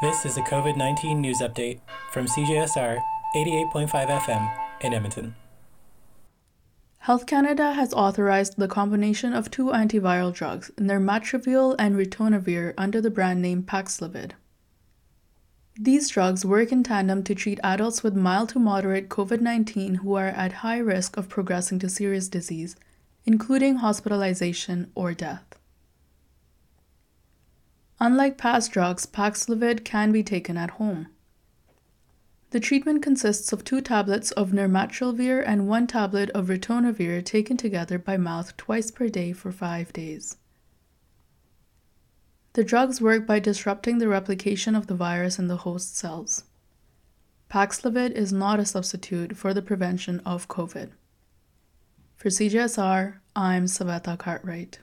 [0.00, 1.78] This is a COVID 19 news update
[2.10, 3.02] from CJSR
[3.36, 5.34] 88.5 FM in Edmonton.
[7.00, 13.10] Health Canada has authorized the combination of two antiviral drugs, nirmatrelvir and ritonavir, under the
[13.10, 14.30] brand name Paxlovid.
[15.78, 20.14] These drugs work in tandem to treat adults with mild to moderate COVID 19 who
[20.14, 22.74] are at high risk of progressing to serious disease,
[23.26, 25.49] including hospitalization or death.
[28.00, 31.08] Unlike past drugs, Paxlovid can be taken at home.
[32.50, 37.98] The treatment consists of two tablets of nirmatrelvir and one tablet of ritonavir taken together
[37.98, 40.38] by mouth twice per day for five days.
[42.54, 46.44] The drugs work by disrupting the replication of the virus in the host cells.
[47.48, 50.90] Paxlovid is not a substitute for the prevention of COVID.
[52.16, 54.80] For CJSR, I'm Saveta Cartwright.